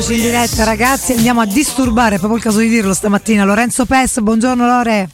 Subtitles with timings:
[0.00, 3.44] Eccoci in diretta ragazzi, andiamo a disturbare, è proprio il caso di dirlo stamattina.
[3.44, 5.10] Lorenzo Pes, buongiorno Lore.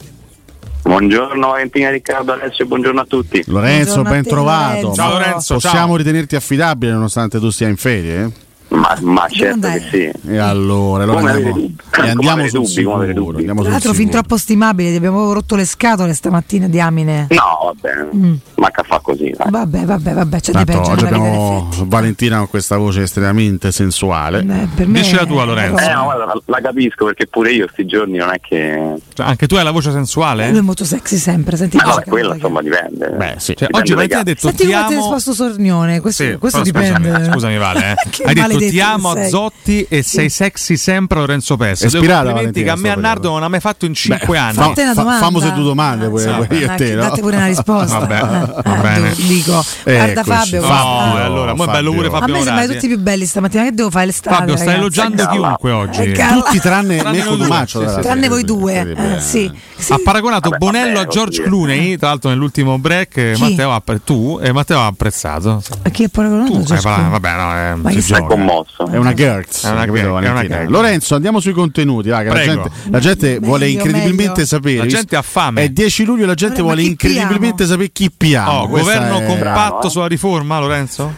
[0.84, 3.42] Buongiorno Valentina Riccardo Alessio, buongiorno a tutti.
[3.48, 4.74] Lorenzo, Buongiorno ben te, trovato.
[4.82, 4.94] Lorenzo.
[4.94, 5.96] Ciao Lorenzo, Possiamo ciao.
[5.96, 8.22] ritenerti affidabile nonostante tu sia in ferie?
[8.22, 8.30] eh?
[8.68, 10.28] Ma, ma certo che sì.
[10.30, 11.76] E allora, allora Come andiamo, dubbi?
[11.96, 12.66] e andiamo sul dubbi?
[12.66, 13.12] Sicuro.
[13.12, 13.36] dubbi?
[13.38, 17.28] Andiamo Tra l'altro fin troppo stimabili, ti abbiamo rotto le scatole stamattina, diamine.
[17.30, 18.34] No, vabbè, Mm.
[18.56, 19.32] manca a fa così.
[19.36, 19.50] dai.
[19.50, 21.68] Vabbè, vabbè, vabbè, c'è di Tanto peggio oggi abbiamo.
[21.84, 24.40] Valentina con questa voce estremamente sensuale.
[24.40, 25.82] Eh, per me Dici la tua, Lorenzo.
[25.82, 28.94] Eh, guarda, la, capisco perché pure io sti giorni non è che...
[29.14, 30.48] Cioè, anche tu hai la voce sensuale?
[30.50, 33.08] Lui è molto sexy sempre, senti Ma che vabbè, quella insomma dipende.
[33.10, 33.54] Beh, sì.
[33.56, 35.02] Cioè, Dipende oggi Valentina ha detto Senti ti come ti amo.
[35.02, 37.24] risposto sornione, questo, Sì, questo dipende.
[37.32, 37.94] Scusami, Vale, eh.
[38.10, 38.22] Che
[38.58, 39.10] detto maledetto ti amo.
[39.10, 41.84] Azzotti e sei sexy sempre Lorenzo Pesce.
[41.84, 44.38] È ispirata, complimenti che a me a Nardo non ha mai fatto in Beh, 5
[44.38, 44.54] anni.
[44.54, 45.24] fa- Fate una domanda.
[45.24, 47.02] famose due domande, pure- sì, pure io a te, no?
[47.02, 47.98] Date pure una risposta.
[47.98, 49.14] Vabbè, Eh, va eh, bene.
[49.16, 49.64] dico.
[49.84, 50.30] Guarda Eccoci.
[50.30, 51.18] Fabio, No, guarda.
[51.20, 53.64] eh, allora, mo è bello pure a Fabio me sembrano tutti più belli stamattina.
[53.64, 54.36] Che devo fare l'estate?
[54.36, 56.02] Fabio, stai elogiando chiunque oggi.
[56.02, 56.14] Eh.
[56.14, 57.80] Tutti tranne Tranne me Codumaccio.
[58.28, 58.94] voi due.
[59.16, 59.50] Eh, sì.
[59.88, 61.42] Ha paragonato Bonello a George.
[61.42, 63.36] Clooney, tra l'altro nell'ultimo break eh?
[63.38, 65.62] Matteo ha tu e Matteo ha apprezzato.
[65.82, 66.52] A Chi è paragonato?
[66.52, 68.34] Tu vabbè, no, eh, Ma che Sei gioca.
[68.46, 68.86] Commosso.
[68.86, 70.64] È una Gertz, È una capito, è una.
[70.68, 72.08] Lorenzo, andiamo sui contenuti.
[72.08, 74.44] va, che la gente, la gente Meglio, vuole incredibilmente meglio.
[74.46, 74.76] sapere.
[74.78, 75.62] La gente ha fame.
[75.64, 78.50] È 10 luglio e la gente Allora, vuole incredibilmente sapere chi piamo.
[78.60, 79.90] Oh, governo è- compatto Bravo, eh.
[79.90, 81.14] sulla riforma, Lorenzo?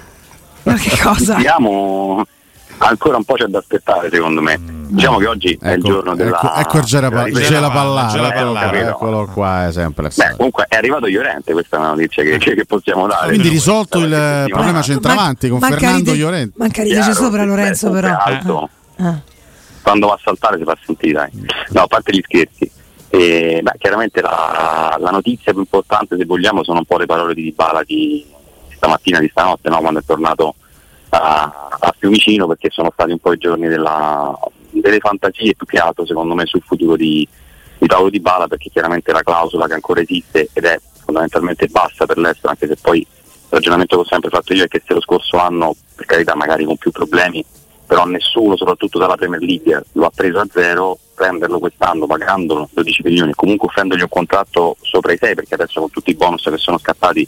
[0.65, 1.35] Ma che cosa?
[1.35, 2.25] Diciamo,
[2.79, 4.61] ancora un po' c'è da aspettare secondo me.
[4.89, 6.37] Diciamo che oggi è il Ecco, giorno della...
[6.37, 7.49] ecco, ecco il Gela della Pa- ripresa.
[7.49, 11.79] Gela Palla, Pallaro, Gela eccolo qua, è sempre Beh, comunque è arrivato Llorente, questa è
[11.81, 13.29] una notizia che, che- che possiamo dare.
[13.29, 16.55] Quindi risolto il problema centravanti con Fernando Llorente.
[16.59, 18.17] Manca rideci Chiaro, sopra Lorenzo però.
[18.17, 18.69] alto.
[19.01, 19.21] Ah.
[19.83, 21.13] quando va a saltare si fa sentire.
[21.13, 21.47] dai.
[21.71, 22.71] No, a parte gli scherzi.
[23.11, 27.33] E, beh, chiaramente la, la notizia più importante, se vogliamo, sono un po' le parole
[27.35, 28.25] di Dybala di
[28.75, 29.79] stamattina, di stanotte, no?
[29.81, 30.55] quando è tornato
[31.11, 34.37] a, a Fiumicino, perché sono stati un po' i giorni della-
[34.71, 37.27] delle fantasie più che altro, secondo me, sul futuro di,
[37.79, 42.19] di Paolo Dybala, perché chiaramente la clausola che ancora esiste ed è fondamentalmente bassa per
[42.19, 43.07] l'estero, anche se poi il
[43.49, 46.65] ragionamento che ho sempre fatto io è che se lo scorso anno, per carità, magari
[46.65, 47.45] con più problemi,
[47.87, 53.03] però nessuno, soprattutto dalla Premier League, lo ha preso a zero, prenderlo quest'anno pagandolo 12
[53.03, 56.57] milioni comunque offrendogli un contratto sopra i 6 perché adesso con tutti i bonus che
[56.59, 57.27] sono scattati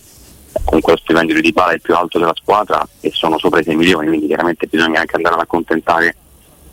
[0.64, 3.64] comunque lo stipendio di Dybala è il più alto della squadra e sono sopra i
[3.64, 6.14] 6 milioni quindi chiaramente bisogna anche andare ad accontentare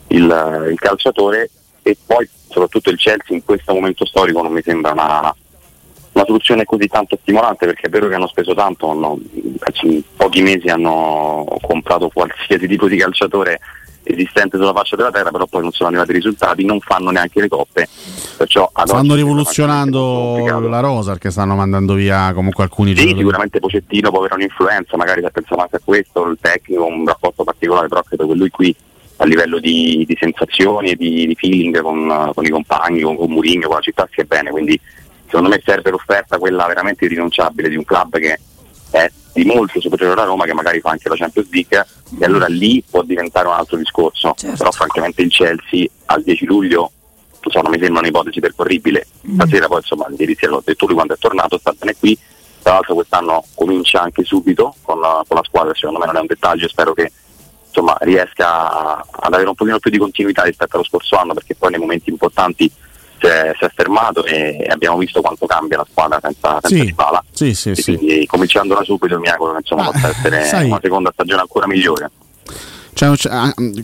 [0.08, 1.50] il, il calciatore
[1.82, 5.34] e poi soprattutto il Chelsea in questo momento storico non mi sembra una,
[6.12, 9.18] una soluzione così tanto stimolante perché è vero che hanno speso tanto, hanno-
[9.82, 13.60] in pochi mesi hanno comprato qualsiasi tipo di calciatore
[14.02, 17.40] esistente sulla faccia della terra, però poi non sono arrivati i risultati, non fanno neanche
[17.42, 23.18] le coppe, Stanno rivoluzionando la rosa perché stanno mandando via comunque alcuni Sì, giocatori.
[23.18, 27.44] sicuramente Pocettino può avere un'influenza, magari se pensiamo anche a questo, il tecnico, un rapporto
[27.44, 28.74] particolare, però credo che lui qui
[29.20, 33.30] a livello di, di sensazioni e di, di feeling con, con i compagni, con, con
[33.30, 34.78] Mourinho, con la città stia bene, quindi
[35.26, 38.38] secondo me serve l'offerta quella veramente irrinunciabile di un club che
[38.90, 41.86] è di molto superiore a Roma che magari fa anche la Champions League
[42.18, 44.56] e allora lì può diventare un altro discorso, Certo.
[44.56, 46.92] però francamente il Chelsea al 10 luglio
[47.62, 49.06] non mi sembra un'ipotesi percorribile.
[49.34, 52.18] Stasera poi insomma ieri sera l'ho detto lui quando è tornato, sta bene qui,
[52.62, 56.20] tra l'altro quest'anno comincia anche subito con la, con la squadra, secondo me non è
[56.20, 57.10] un dettaglio, spero che
[57.68, 61.70] insomma, riesca ad avere un pochino più di continuità rispetto allo scorso anno perché poi
[61.70, 62.70] nei momenti importanti
[63.20, 66.80] si è, si è fermato e abbiamo visto quanto cambia la squadra senza, senza Sì,
[66.84, 67.24] Dybala.
[67.32, 67.96] sì, sì, sì.
[67.96, 71.40] quindi cominciando da subito mi auguro che insomma, Ma, possa essere sai- una seconda stagione
[71.40, 72.10] ancora migliore.
[72.92, 73.16] Cioè,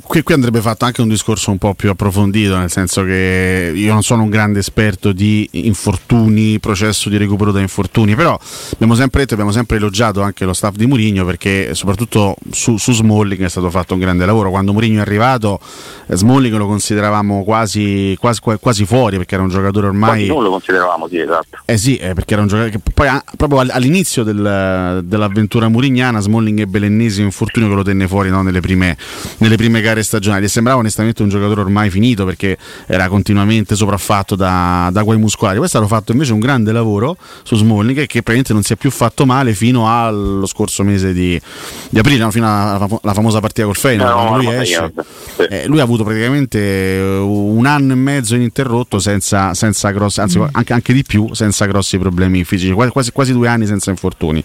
[0.02, 3.92] qui, qui andrebbe fatto anche un discorso un po' più approfondito, nel senso che io
[3.92, 8.38] non sono un grande esperto di infortuni, processo di recupero da infortuni, però
[8.72, 12.92] abbiamo sempre detto, abbiamo sempre elogiato anche lo staff di Mourinho perché soprattutto su, su
[12.92, 14.50] Smalling è stato fatto un grande lavoro.
[14.50, 15.60] Quando Mourinho è arrivato,
[16.06, 20.10] eh, Smalling lo consideravamo quasi, quasi, quasi fuori perché era un giocatore ormai...
[20.10, 21.58] Quasi non lo consideravamo, sì, esatto.
[21.64, 26.20] Eh sì, eh, perché era un giocatore che poi proprio all- all'inizio del- dell'avventura murignana
[26.20, 28.96] Smalling ebbe l'ennesimo infortunio che lo tenne fuori no, nelle, prime,
[29.38, 32.56] nelle prime gare stagionali e sembrava onestamente un giocatore ormai finito perché
[32.86, 35.58] era continuamente sopraffatto da, da guai muscolari.
[35.58, 38.90] Questo hanno fatto invece un grande lavoro su Smalling che praticamente non si è più
[38.90, 41.40] fatto male fino allo scorso mese di,
[41.88, 44.30] di aprile, no, fino alla, famo- alla famosa partita col Feyenoord.
[44.30, 44.92] No, lui esce.
[45.36, 45.42] Sì.
[45.42, 50.40] Eh, lui ha avuto praticamente eh, un anno e mezzo ininterrotto senza, senza grossi, anzi
[50.52, 54.42] anche, anche di più, senza grossi problemi fisici, quasi, quasi, quasi due anni senza infortuni.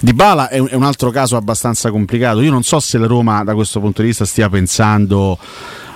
[0.00, 2.40] Di Bala è, un- è un altro caso abbastanza complicato.
[2.40, 5.38] Io non so se la Roma da questo punto di vista stia pensando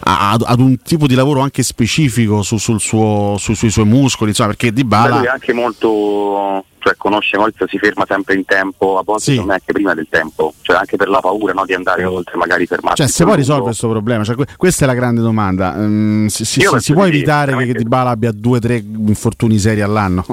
[0.01, 3.85] a- ad, ad un tipo di lavoro anche specifico su- sul suo- su- sui suoi
[3.87, 8.05] muscoli, insomma, perché Di Beh, Bala lui è anche molto cioè conosce Maurizio si ferma
[8.09, 9.37] sempre in tempo, a volte Sì.
[9.37, 12.37] non è anche prima del tempo, cioè anche per la paura no, di andare oltre,
[12.37, 13.03] magari fermarsi.
[13.03, 13.39] Cioè, se può lungo.
[13.41, 14.23] risolvere questo problema?
[14.25, 15.75] Cioè, que- questa è la grande domanda.
[15.77, 17.79] Mm, si, si- si- può di evitare che, che veramente.
[17.83, 20.25] Dybala abbia due o tre infortuni seri all'anno?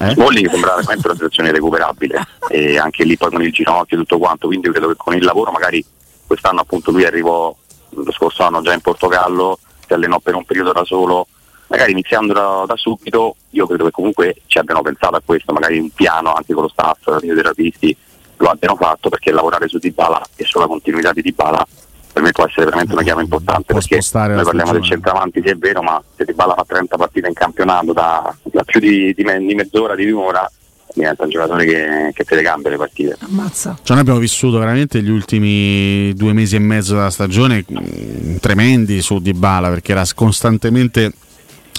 [0.00, 0.10] Eh?
[0.10, 4.18] Smalling sembra veramente una situazione recuperabile e anche lì poi con il ginocchio e tutto
[4.18, 5.84] quanto, quindi io credo che con il lavoro magari
[6.28, 7.54] quest'anno appunto lui arrivò
[7.90, 11.26] lo scorso anno già in Portogallo, si allenò per un periodo da solo,
[11.68, 15.78] magari iniziando da, da subito, io credo che comunque ci abbiano pensato a questo, magari
[15.78, 17.96] un piano anche con lo staff, i fisioterapisti
[18.36, 21.66] lo abbiano fatto perché lavorare su Dybala e sulla continuità di Dybala
[22.12, 25.48] per me può essere veramente una chiave importante Può perché noi parliamo del centravanti sì
[25.48, 29.24] è vero ma se Dybala fa 30 partite in campionato da, da più di, di
[29.24, 30.48] di mezz'ora di un'ora
[30.94, 33.76] diventa un giocatore che, che te le cambia le partite Ammazza.
[33.76, 39.00] Cioè, noi abbiamo vissuto veramente gli ultimi due mesi e mezzo della stagione mm, tremendi
[39.00, 41.12] su Dybala perché era costantemente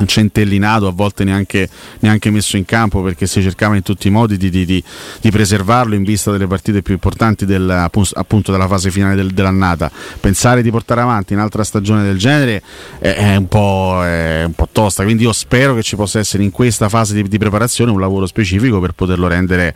[0.08, 1.68] centellinato, a volte neanche,
[2.00, 4.84] neanche messo in campo perché si cercava in tutti i modi di, di- di-
[5.22, 9.92] di preservarlo in vista delle partite più importanti del- appunto della fase finale del- dell'annata.
[10.20, 12.62] Pensare di portare avanti un'altra stagione del genere
[13.00, 16.44] è, è un po', è un po' tosta, quindi io spero che ci possa essere
[16.44, 19.74] in questa fase di preparazione un lavoro specifico per poterlo rendere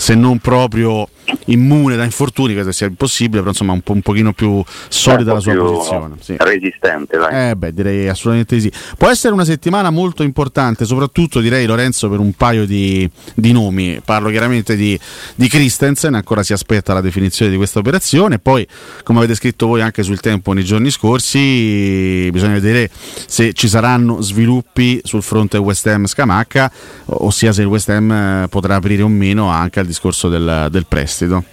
[0.00, 1.06] se non proprio
[1.46, 5.40] immune da infortuni, credo sia impossibile, però insomma un, po', un pochino più solida la
[5.40, 6.14] sua posizione.
[6.20, 6.36] Sì.
[6.38, 7.50] resistente dai.
[7.50, 8.72] Eh beh, direi assolutamente di sì.
[8.96, 14.00] Può essere una settimana molto importante, soprattutto direi Lorenzo per un paio di, di nomi.
[14.02, 14.98] Parlo chiaramente di,
[15.34, 18.38] di Christensen, ancora si aspetta la definizione di questa operazione.
[18.38, 18.66] Poi,
[19.02, 22.88] come avete scritto voi anche sul tempo nei giorni scorsi, bisogna vedere
[23.26, 26.72] se ci saranno sviluppi sul fronte West Ham Scamacca,
[27.04, 30.86] ossia se il West Ham eh, potrà aprire o meno anche al discorso del, del
[30.86, 31.44] prestito.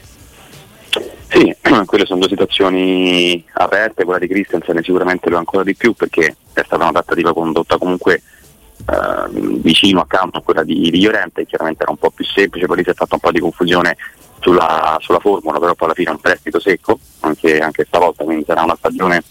[1.29, 1.55] Sì,
[1.85, 6.35] quelle sono due situazioni aperte, quella di Christensen sicuramente lo è ancora di più perché
[6.53, 8.21] è stata una trattativa condotta comunque
[8.89, 12.77] eh, vicino accanto a quella di, di Llorente, chiaramente era un po' più semplice, poi
[12.77, 13.97] lì si è fatta un po' di confusione
[14.39, 18.45] sulla, sulla formula, però poi alla fine è un prestito secco, anche, anche stavolta, quindi
[18.45, 19.21] sarà una stagione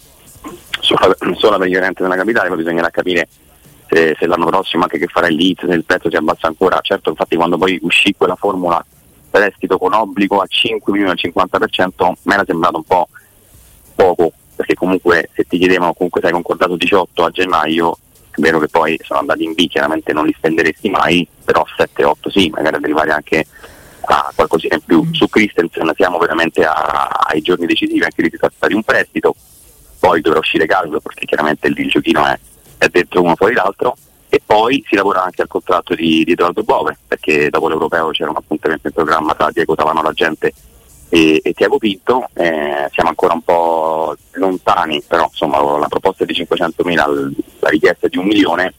[0.81, 3.27] sola, per Llorente nella capitale, poi bisognerà capire
[3.89, 6.79] se, se l'anno prossimo anche che farà il Leeds, se il prezzo si abbassa ancora,
[6.81, 8.83] certo infatti quando poi uscì quella formula
[9.29, 13.07] prestito con obbligo a 5 milioni al 50% me era sembrato un po'
[13.95, 17.97] poco perché comunque se ti chiedevano comunque sei concordato 18 a gennaio
[18.31, 22.29] è vero che poi sono andati in B chiaramente non li spenderesti mai però 7-8
[22.29, 23.45] sì magari ad arrivare anche
[24.09, 25.05] a qualcosina in più.
[25.11, 29.35] Su Christensen siamo veramente a- ai giorni decisivi anche lì si tratta di un prestito
[29.99, 32.39] poi dovrà uscire Caldo perché chiaramente lì il giochino è,
[32.77, 33.95] è dentro uno fuori l'altro
[34.37, 38.29] e poi si lavora anche al contratto di, di Edoardo Bove perché dopo l'Europeo c'era
[38.29, 40.53] un appuntamento in programma tra Diego Tavano la gente
[41.09, 42.29] e, e Tiago Pinto.
[42.33, 48.05] Eh, siamo ancora un po' lontani però insomma la proposta è di 500.000 la richiesta
[48.05, 48.73] è di un milione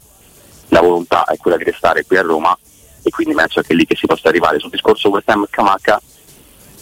[0.68, 2.56] la volontà è quella di restare qui a Roma
[3.02, 4.60] e quindi penso che è lì che si possa arrivare.
[4.60, 6.00] Sul discorso West Ham Camacca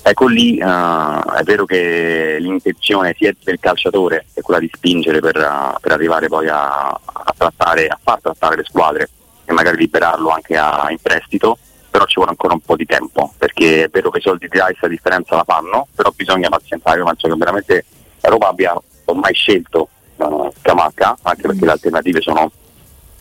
[0.08, 5.36] Ecco lì eh, è vero che l'intenzione sia del calciatore è quella di spingere per,
[5.36, 9.10] eh, per arrivare poi a, a trattare, a far trattare le squadre
[9.44, 11.58] e magari liberarlo anche a, in prestito,
[11.90, 14.60] però ci vuole ancora un po' di tempo, perché è vero che i soldi di
[14.60, 17.84] Rice la differenza la fanno, però bisogna pazientare, io penso che veramente
[18.20, 19.88] la Roma abbia ormai scelto
[20.18, 22.52] uh, anche perché le alternative sono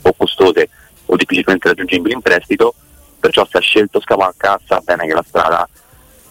[0.04, 0.70] o costose
[1.08, 2.76] o difficilmente raggiungibili in prestito,
[3.20, 5.68] perciò se ha scelto Scamacca sa bene che la strada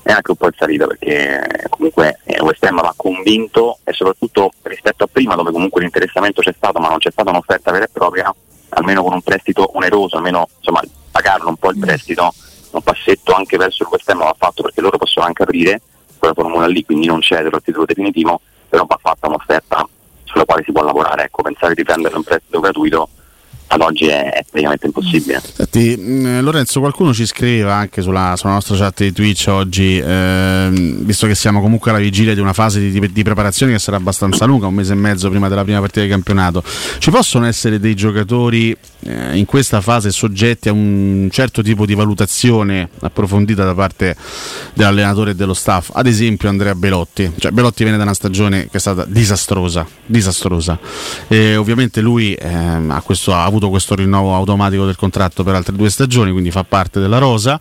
[0.05, 5.05] è anche un po' in salita perché comunque West Ham va convinto e soprattutto rispetto
[5.05, 8.33] a prima dove comunque l'interessamento c'è stato ma non c'è stata un'offerta vera e propria,
[8.71, 12.35] almeno con un prestito oneroso, almeno insomma pagarlo un po' il prestito,
[12.73, 15.81] un passetto anche verso il West Ham va fatto perché loro possono anche aprire
[16.19, 19.89] quella formula lì, quindi non cedere al titolo definitivo, però va fatta un'offerta
[20.25, 23.09] sulla quale si può lavorare, ecco, pensare di prendere un prestito gratuito
[23.75, 25.43] ad oggi è, è praticamente impossibile.
[25.43, 31.05] Senti, mh, Lorenzo, qualcuno ci scriveva anche sulla, sulla nostra chat di Twitch oggi, ehm,
[31.05, 33.97] visto che siamo comunque alla vigilia di una fase di, di- di preparazione che sarà
[33.97, 36.63] abbastanza lunga, un mese e mezzo prima della prima partita di campionato,
[36.99, 41.95] ci possono essere dei giocatori eh, in questa fase soggetti a un certo tipo di
[41.95, 44.17] valutazione approfondita da parte
[44.75, 45.91] dell'allenatore e dello staff?
[45.93, 50.79] Ad esempio Andrea Belotti, cioè Belotti viene da una stagione che è stata disastrosa, disastrosa.
[51.29, 55.75] E ovviamente lui ehm, ha, questo- ha avuto questo rinnovo automatico del contratto per altre
[55.77, 57.61] due stagioni, quindi fa parte della rosa,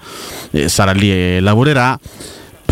[0.51, 1.99] eh, sarà lì e lavorerà.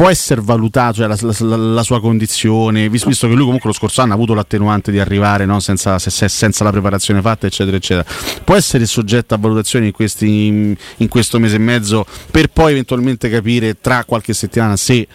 [0.02, 3.76] Può essere valutato cioè, la, la- la sua condizione, vis- visto che lui comunque lo
[3.76, 5.60] scorso anno ha avuto l'attenuante di arrivare no?
[5.60, 8.04] senza, se- se- senza la preparazione fatta, eccetera, eccetera.
[8.44, 13.30] Può essere soggetto a valutazioni in, questi- in questo mese e mezzo per poi eventualmente
[13.30, 15.08] capire tra qualche settimana se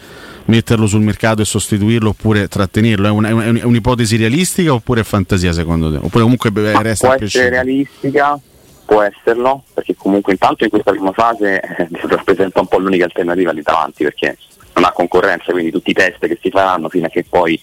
[0.45, 3.07] metterlo sul mercato e sostituirlo oppure trattenerlo?
[3.07, 5.97] È, una- è un- è un'ipotesi realistica oppure è fantasia secondo te?
[5.97, 8.39] Oppure comunque beh, resta può essere realistica,
[8.85, 13.51] può esserlo, perché comunque intanto in questa prima fase eh, rappresenta un po' l'unica alternativa
[13.51, 14.37] lì davanti, perché
[14.77, 17.59] non ha concorrenza, quindi tutti i test che si faranno fino a che poi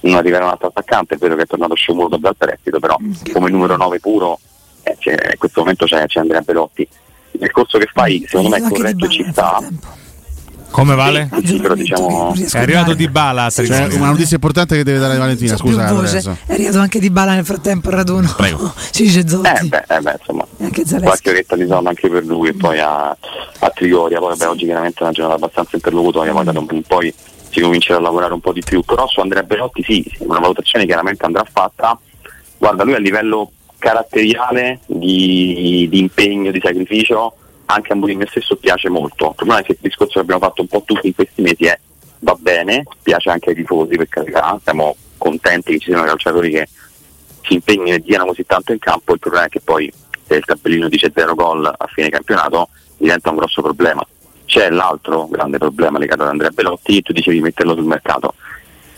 [0.00, 2.96] non arriverà un altro attaccante, è vero che è tornato Sciomuro dal prestito, però
[3.32, 4.38] come numero 9 puro
[4.82, 6.86] eh, in questo momento c'è, c'è Andrea Belotti.
[7.32, 9.60] Il discorso che fai secondo me è corretto e ci sta.
[10.70, 11.28] Come vale?
[11.30, 13.96] Però diciamo È arrivato Di Bala Trigoria.
[13.96, 15.86] una notizia importante che deve dare Valentina, scusa.
[16.46, 18.32] È arrivato anche Di Bala nel frattempo al raduno.
[18.36, 18.72] Prego.
[18.90, 19.48] Ci dice Zotti.
[19.48, 21.06] Eh beh, eh beh, insomma, anche Zaleschi.
[21.06, 24.64] qualche oretta di sonno anche per lui e poi a, a Trigoria, poi vabbè, oggi
[24.64, 26.52] chiaramente è una giornata abbastanza interlocutoria, poi da
[26.86, 27.14] poi
[27.50, 30.38] si comincerà a lavorare un po' di più, però su Andrea Belotti sì, sì, una
[30.38, 31.98] valutazione chiaramente andrà fatta,
[32.58, 37.36] guarda lui a livello caratteriale di, di impegno, di sacrificio,
[37.70, 40.62] anche a Mourinho stesso piace molto, il problema è che il discorso che abbiamo fatto
[40.62, 41.78] un po' tutti in questi mesi è
[42.20, 46.68] va bene, piace anche ai tifosi per carità, siamo contenti che ci siano calciatori che
[47.42, 49.92] si impegnino e diano così tanto in campo, il problema è che poi
[50.26, 54.04] se il tabellino dice zero gol a fine campionato diventa un grosso problema.
[54.44, 58.34] C'è l'altro grande problema legato ad Andrea Belotti, tu dicevi metterlo sul mercato.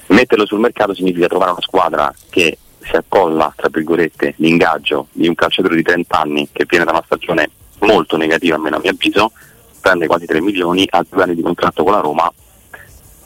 [0.09, 5.35] Metterlo sul mercato significa trovare una squadra che si accolla, tra virgolette, l'ingaggio di un
[5.35, 7.51] calciatore di 30 anni che viene da una stagione
[7.81, 9.33] molto negativa, almeno a mio avviso,
[9.81, 12.33] prende quasi 3 milioni, ha due anni di contratto con la Roma,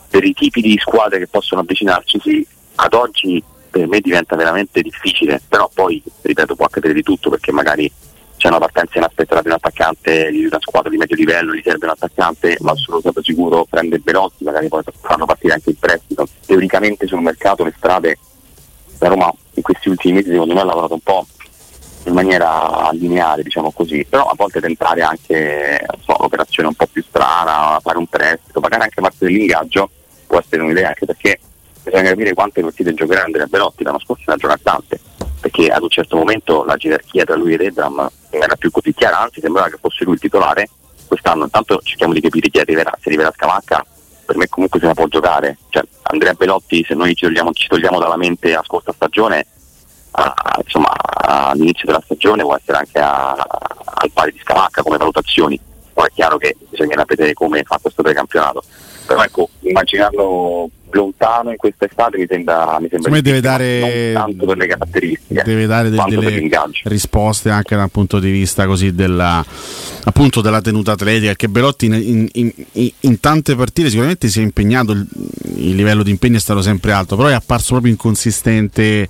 [0.09, 2.47] per i tipi di squadre che possono avvicinarci, sì,
[2.77, 7.51] ad oggi per me diventa veramente difficile, però poi, ripeto, può accadere di tutto perché
[7.51, 7.91] magari
[8.37, 11.87] c'è una partenza inaspettata di un attaccante di una squadra di medio livello, gli serve
[11.87, 16.29] un attaccante, ma sono stato sicuro prende Belotti, magari poi fanno partire anche il prestito.
[16.45, 18.19] Teoricamente sul mercato le strade,
[18.99, 21.27] la Roma in questi ultimi mesi secondo me ha lavorato un po'
[22.05, 27.03] in maniera lineare, diciamo così, però a volte tentare anche so, un'operazione un po' più
[27.03, 29.91] strana, fare un prestito, magari anche parte dell'ingaggio
[30.27, 31.39] può essere un'idea, anche perché
[31.83, 35.01] bisogna capire quante partite giocherà Andrea Belotti, l'anno scorso ne ha giocate tante,
[35.41, 38.93] perché ad un certo momento la gerarchia tra lui e Redram non era più così
[38.93, 40.69] chiara, anzi sembrava che fosse lui il titolare,
[41.07, 43.85] quest'anno intanto cerchiamo di capire chi arriverà, se arriverà Scamacca
[44.25, 47.69] per me comunque se la può giocare, cioè, Andrea Belotti se noi ci togliamo, ci
[47.69, 49.47] togliamo dalla mente la scorsa stagione,
[50.63, 50.93] insomma,
[51.27, 55.59] all'inizio della stagione può essere anche al pari di Scamacca come valutazioni,
[55.93, 58.63] poi è chiaro che bisognerà vedere come fa questo precampionato,
[59.07, 64.57] però ecco, immaginarlo lontano in questa estate mi sembra, mi sembra deve dare- tanto per
[64.57, 66.49] le caratteristiche, deve dare per delle
[66.85, 69.45] risposte anche dal punto di vista così della,
[70.05, 74.43] appunto della tenuta atletica che Belotti in, in- in- in tante partite sicuramente si è
[74.43, 75.07] impegnato il,
[75.57, 79.09] il livello di impegno è stato sempre alto però è apparso proprio inconsistente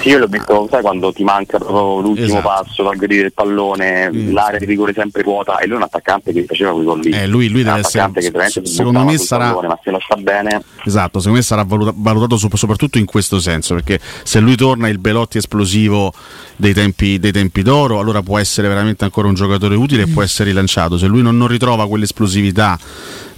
[0.00, 2.48] Sì, io l'ho visto, sai, quando ti manca proprio l'ultimo Esatto.
[2.48, 4.32] passo dal gridire del pallone, Mm.
[4.32, 7.10] l'area di rigore sempre vuota, e lui è un attaccante che faceva quei gol lì.
[7.10, 10.62] Eh, lui- lui deve essere- che secondo me sarà- pallone, ma se lo sta bene,
[10.84, 14.88] esatto secondo me sarà valuta- valutato sop- soprattutto in questo senso perché se lui torna
[14.88, 16.12] il Belotti esplosivo
[16.56, 20.22] dei tempi, dei tempi d'oro allora può essere veramente ancora un giocatore utile e può
[20.22, 20.98] essere rilanciato.
[20.98, 22.78] Se lui non, non ritrova quell'esplosività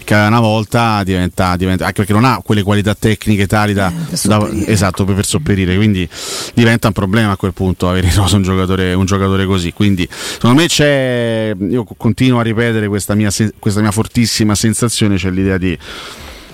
[0.05, 4.19] che una volta diventa, diventa- anche perché non ha quelle qualità tecniche tali da, Eh,
[4.29, 6.09] da- esatto per, per sopperire quindi
[6.55, 9.73] diventa un problema a quel punto avere in rosa un giocatore, un giocatore così.
[9.73, 15.31] Quindi secondo me c'è io continuo a ripetere questa mia, questa mia fortissima sensazione c'è
[15.31, 15.79] l'idea di,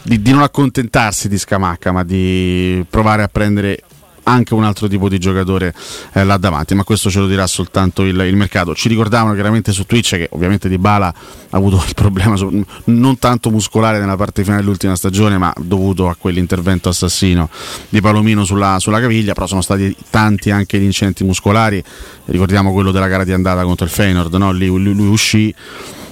[0.02, 3.82] di, di non accontentarsi di Scamacca ma di provare a prendere
[4.28, 5.74] anche un altro tipo di giocatore
[6.12, 8.74] eh, là davanti, ma questo ce lo dirà soltanto il, il mercato.
[8.74, 12.52] Ci ricordavano chiaramente su Twitch che ovviamente Di Bala ha avuto il problema so-
[12.84, 17.48] non tanto muscolare nella parte finale dell'ultima stagione, ma dovuto a quell'intervento assassino
[17.88, 21.82] di Palomino sulla, sulla caviglia, però sono stati tanti anche gli incidenti muscolari,
[22.26, 24.52] ricordiamo quello della gara di andata contro il Feyenoord, no?
[24.52, 25.54] Lì- lui, lui uscì.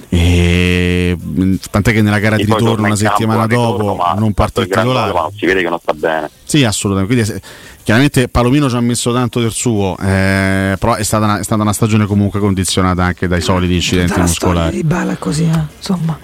[0.09, 4.29] E mh, tant'è che nella gara di ritorno una campo settimana ritorno, dopo ma non
[4.29, 6.29] ha parte fatto il gran gol, titolare ma non si vede che non sta bene.
[6.43, 7.13] sì, assolutamente.
[7.13, 7.41] Quindi, eh,
[7.83, 11.61] chiaramente Palomino ci ha messo tanto del suo, eh, però è stata, una, è stata
[11.61, 14.75] una stagione comunque condizionata anche dai soliti incidenti muscolari.
[14.77, 16.17] di Bala è così, eh, insomma.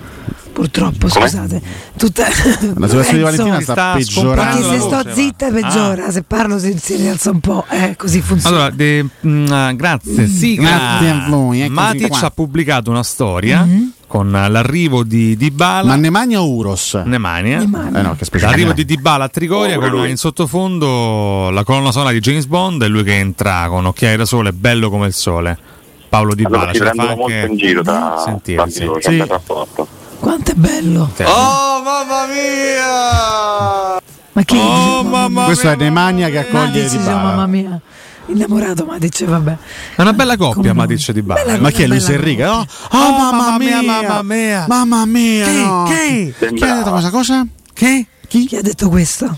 [0.63, 1.27] Purtroppo, Come?
[1.27, 1.62] scusate.
[1.98, 2.24] Tutta...
[2.77, 4.70] La situazione di Valentina sta, sta Perché peggiorando.
[4.70, 5.60] se sto voce, zitta va.
[5.60, 8.55] peggiora, se parlo si, si rialza un po', eh, così funziona.
[8.55, 10.25] Allora, de- mm, ah, grazie.
[10.27, 12.20] Sì, Grazie a voi, eccoci Matic qua.
[12.22, 13.91] ha pubblicato una storia Mhm.
[14.08, 16.93] con l'arrivo di Dybala Ma Nemanja o Uros?
[17.03, 17.58] Nemanja.
[17.58, 18.00] Nemanja.
[18.00, 18.17] Eh no.
[18.39, 20.12] L'arrivo di Dybala a Trigoria Povero con lui.
[20.12, 24.24] in sottofondo la colonna sonora di James Bond e lui che entra con occhiali da
[24.25, 25.58] sole, bello come il sole.
[26.08, 28.79] Paolo Dybala Allora si ce la fa prendono molto anche in giro tra, Sentire, sì.
[28.82, 29.24] di Sì.
[30.33, 31.11] Quanto è bello.
[31.13, 31.21] Sì.
[34.31, 37.45] Ma che Oh, mamma Questo è Nemanja che accoglie Di mamma Bala.
[37.45, 37.79] mia.
[38.25, 39.57] Innamorato Matic, vabbè.
[39.95, 40.73] È una bella coppia Come no?
[40.73, 41.43] Matic e Dybala.
[41.43, 42.45] Bella Ma chi è Luis Enrique?
[42.47, 42.87] Oh, cosa.
[42.89, 44.65] oh, Oh, mamma mamma mia, mia, mamma mia.
[44.67, 45.51] Mamma mia, Che?
[45.51, 45.83] no.
[45.87, 46.33] Che?
[46.55, 47.45] Chi ha detto questa cosa?
[47.71, 48.07] Che?
[48.27, 48.45] Chi?
[48.47, 49.37] Chi ha detto questo?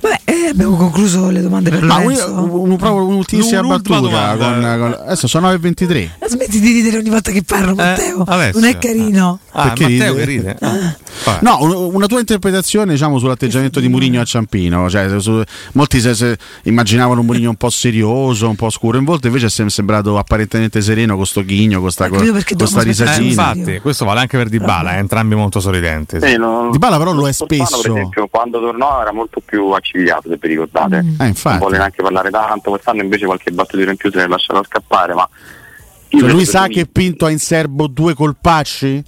[0.00, 2.32] Vabbè, eh, abbiamo concluso le domande per Ma Lorenzo.
[2.32, 4.34] un- un- proprio un'ultimissima L'ultima battuta.
[4.36, 4.76] domanda.
[4.78, 6.10] con- con- adesso sono 9.23.
[6.20, 8.22] Ma Smetti di ridere ogni volta che parlo, Matteo.
[8.26, 8.58] adesso.
[8.60, 9.38] non è carino.
[9.52, 10.18] Ah, Perché Matteo ride?
[10.18, 10.56] che ride.
[10.60, 11.38] Ah.
[11.40, 14.88] No, un- una tua interpretazione diciamo, sull'atteggiamento di Mourinho a Ciampino.
[14.88, 19.04] Cioè, su- molti se- se immaginavano un Mourinho un po' serioso, un po' scuro in
[19.04, 22.54] volto, invece è sem- sembrato apparentemente sereno con sto ghigno, con sta, Ma credo perché
[22.54, 23.14] con sta Eh, risatina.
[23.14, 23.28] serio.
[23.30, 26.20] infatti, questo vale anche per Dybala, eh, entrambi molto sorridenti.
[26.20, 26.26] sì.
[26.28, 27.80] Sì, non- Dybala però lo è spesso.
[27.80, 30.98] Per esempio, quando tornò era molto più accigliato, se vi ricordate.
[30.98, 34.28] Eh, Non vuole neanche parlare tanto, quest'anno invece qualche battuta in più se ne è
[34.28, 35.28] lasciato scappare, ma...
[36.10, 39.02] io Cioè, lui sa che Pinto ha in serbo due colpacci?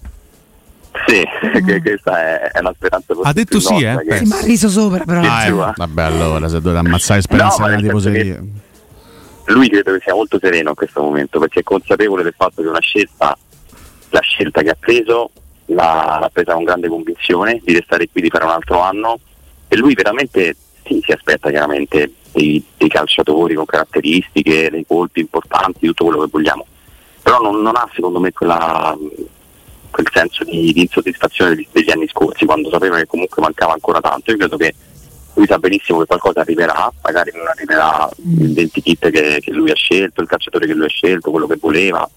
[1.06, 1.22] Sì,
[1.64, 4.04] che questa è, è la speranza Ha detto sì, nostra, eh?
[4.06, 5.20] che- Sì, ma ha riso sopra, però.
[5.22, 5.72] Ah, eh.
[5.76, 8.42] Vabbè, allora se dovete ammazzare speranza No, tifoseria.
[9.46, 12.68] lui credo che sia molto sereno in questo momento perché è consapevole del fatto che
[12.68, 13.36] una scelta,
[14.10, 15.30] la scelta che ha preso
[15.66, 19.18] l'ha, l'ha presa con grande convinzione di restare qui, di fare un altro anno
[19.68, 20.56] e lui veramente
[20.90, 26.30] sì, si aspetta chiaramente dei, dei calciatori con caratteristiche, dei colpi importanti, tutto quello che
[26.30, 26.66] vogliamo,
[27.22, 28.96] però non, non ha secondo me quella,
[29.90, 34.00] quel senso di, di insoddisfazione degli, degli anni scorsi quando sapeva che comunque mancava ancora
[34.00, 34.32] tanto.
[34.32, 34.74] Io credo che
[35.34, 39.70] lui sa benissimo che qualcosa arriverà, magari non arriverà il 20 kit che, che lui
[39.70, 42.08] ha scelto, il calciatore che lui ha scelto, quello che voleva,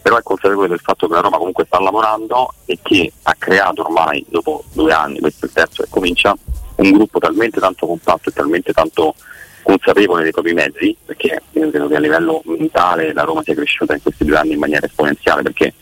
[0.00, 3.82] però è consapevole del fatto che la Roma comunque sta lavorando e che ha creato
[3.82, 6.34] ormai dopo due anni, questo è il terzo che comincia,
[6.82, 9.14] un gruppo talmente tanto compatto e talmente tanto
[9.62, 13.94] consapevole dei propri mezzi, perché io credo che a livello mentale la Roma sia cresciuta
[13.94, 15.72] in questi due anni in maniera esponenziale, perché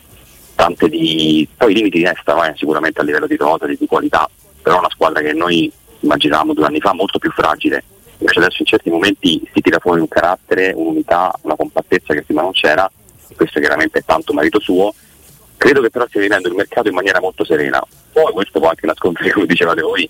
[0.55, 1.49] tante di...
[1.57, 4.29] poi i limiti restano eh, sicuramente a livello di rosa, di, qualità,
[4.63, 7.83] però è una squadra che noi immaginavamo due anni fa molto più fragile,
[8.19, 12.43] invece adesso in certi momenti si tira fuori un carattere, un'unità, una compattezza che prima
[12.43, 12.91] non c'era,
[13.29, 14.93] e questo chiaramente è tanto merito suo,
[15.57, 18.87] credo che però stia vivendo il mercato in maniera molto serena, poi questo può anche
[18.87, 20.09] nascondere, come dicevate voi,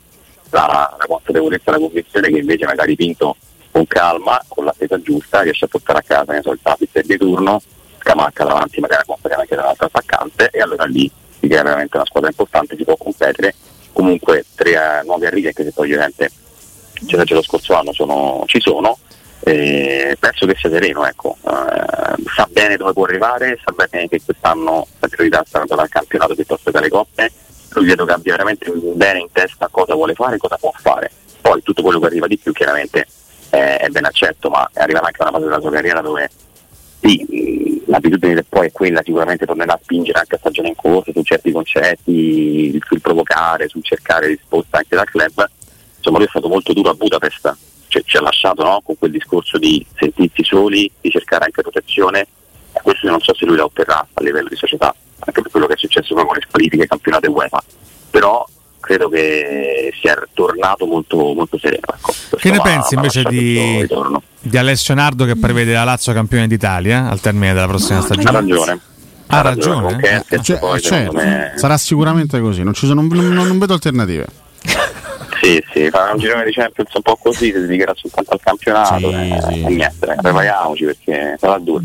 [0.50, 3.37] la, la consapevolezza, la convinzione che invece magari Pinto
[3.71, 7.16] con calma, con l'attesa giusta, riesce a portare a casa ne so, il Tapit di
[7.16, 7.61] turno,
[8.00, 12.30] Scamacca davanti, magari accompagna anche dall'altro attaccante e allora lì si crea veramente una squadra
[12.30, 13.54] importante, si può competere.
[13.92, 16.30] Comunque tre eh, nuovi arrivi, anche se poi ovviamente
[17.07, 18.99] c'era già lo scorso anno, sono- ci sono.
[19.42, 21.37] E penso che sia sereno, ecco.
[21.42, 25.88] Eh, sa bene dove può arrivare, sa bene che quest'anno la priorità sarà data al
[25.88, 27.33] campionato piuttosto che alle coppe.
[27.72, 31.11] Lui credo che abbia veramente bene in testa cosa vuole fare e cosa può fare.
[31.40, 33.06] Poi tutto quello che arriva di più chiaramente
[33.48, 36.30] è, è ben accetto, ma è arrivata anche una fase della sua carriera dove
[37.00, 40.76] sì, mh, l'abitudine del poi è quella, sicuramente tornerà a spingere anche a stagione in
[40.76, 45.48] corso su certi concetti, sul provocare, sul cercare risposta anche dal club.
[45.96, 47.56] Insomma, lui è stato molto duro a Budapest,
[47.88, 48.80] cioè, ci ha lasciato no?
[48.85, 52.26] con quel discorso di sentirsi soli, di cercare anche protezione.
[52.72, 55.74] Questo non so se lui la otterrà a livello di società, anche per quello che
[55.74, 57.62] è successo poi con le squalifiche campionate UEFA.
[58.11, 58.46] Però
[58.80, 61.83] credo che sia tornato molto, molto sereno.
[61.94, 62.12] Ecco.
[62.37, 63.87] Che ne va- pensi va invece di,
[64.40, 68.06] di Alessio Nardo che prevede la Lazio campione d'Italia al termine della prossima No, Ha
[68.06, 68.33] stagione?
[68.33, 68.80] ragione.
[69.33, 69.96] Ha ragione?
[69.98, 73.59] Kerkez, Cioè, poi, cioè, secondo me- sarà sicuramente così, non, ci sono- non- non- non
[73.59, 74.26] vedo alternative.
[75.40, 79.09] Sì, sì, farà un girone di Champions un po' così, si dedicherà soltanto al campionato
[79.09, 79.62] Sì, e, sì.
[79.62, 81.83] e niente, prepariamoci perché sarà duro.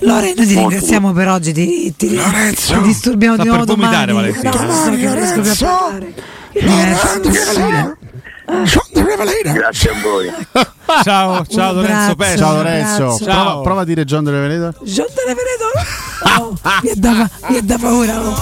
[0.00, 4.06] Lore, noi ti ringraziamo per oggi, ti, ti, ti disturbiamo Sta di per nuovo vomitare,
[4.06, 4.32] domani.
[4.32, 4.50] Valentina.
[4.50, 4.96] No, a parlare.
[6.52, 7.96] Che diverso.
[9.52, 10.30] Grazie a voi.
[11.02, 12.14] Ciao, ciao Lorenzo.
[12.14, 12.36] Pesce.
[12.36, 13.16] Ciao Lorenzo,
[13.62, 14.74] prova, a dire John delle Veneta.
[14.82, 16.42] John vedo.
[16.42, 18.20] Oh, mi è da, mi è da paura.
[18.20, 18.34] oh.